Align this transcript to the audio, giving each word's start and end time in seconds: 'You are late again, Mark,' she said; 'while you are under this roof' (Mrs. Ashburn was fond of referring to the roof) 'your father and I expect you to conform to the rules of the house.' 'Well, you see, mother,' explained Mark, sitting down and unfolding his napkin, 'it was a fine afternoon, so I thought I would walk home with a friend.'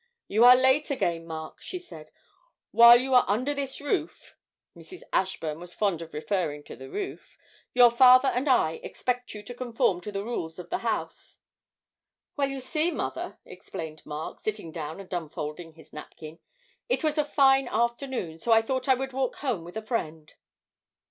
'You 0.27 0.43
are 0.45 0.55
late 0.55 0.89
again, 0.89 1.27
Mark,' 1.27 1.61
she 1.61 1.77
said; 1.77 2.09
'while 2.71 2.99
you 2.99 3.13
are 3.13 3.23
under 3.27 3.53
this 3.53 3.79
roof' 3.79 4.35
(Mrs. 4.75 5.03
Ashburn 5.13 5.59
was 5.59 5.75
fond 5.75 6.01
of 6.01 6.11
referring 6.15 6.63
to 6.63 6.75
the 6.75 6.89
roof) 6.89 7.37
'your 7.75 7.91
father 7.91 8.29
and 8.29 8.47
I 8.49 8.79
expect 8.81 9.35
you 9.35 9.43
to 9.43 9.53
conform 9.53 10.01
to 10.01 10.11
the 10.11 10.23
rules 10.23 10.57
of 10.57 10.71
the 10.71 10.79
house.' 10.79 11.37
'Well, 12.35 12.49
you 12.49 12.61
see, 12.61 12.89
mother,' 12.89 13.37
explained 13.45 14.03
Mark, 14.03 14.39
sitting 14.39 14.71
down 14.71 14.99
and 14.99 15.13
unfolding 15.13 15.73
his 15.73 15.93
napkin, 15.93 16.39
'it 16.89 17.03
was 17.03 17.19
a 17.19 17.23
fine 17.23 17.67
afternoon, 17.67 18.39
so 18.39 18.51
I 18.51 18.63
thought 18.63 18.89
I 18.89 18.95
would 18.95 19.13
walk 19.13 19.35
home 19.35 19.63
with 19.63 19.77
a 19.77 19.83
friend.' 19.85 20.33